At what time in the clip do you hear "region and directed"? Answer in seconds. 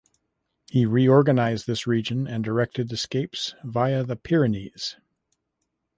1.85-2.91